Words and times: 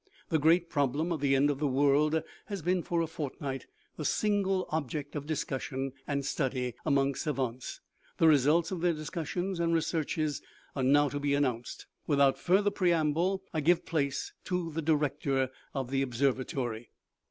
The 0.29 0.39
great 0.39 0.67
problem 0.67 1.11
of 1.11 1.21
the 1.21 1.35
end 1.35 1.51
of 1.51 1.59
the 1.59 1.67
world 1.67 2.23
has 2.47 2.63
been 2.63 2.81
for 2.81 3.03
a 3.03 3.05
fortnight 3.05 3.67
the 3.97 4.03
single 4.03 4.65
object 4.71 5.15
of 5.15 5.27
discussion 5.27 5.91
and 6.07 6.25
study 6.25 6.73
among 6.83 7.13
savants. 7.13 7.81
The 8.17 8.27
results 8.27 8.71
of 8.71 8.81
their 8.81 8.93
discussions 8.93 9.59
and 9.59 9.75
researches 9.75 10.41
are 10.75 10.81
now 10.81 11.07
to 11.09 11.19
be 11.19 11.35
announced. 11.35 11.85
Without 12.07 12.39
further 12.39 12.71
preamble 12.71 13.43
I 13.53 13.59
give 13.61 13.85
place 13.85 14.33
to 14.45 14.71
the 14.71 14.81
director 14.81 15.51
of 15.75 15.91
the 15.91 16.01
observatory." 16.01 16.89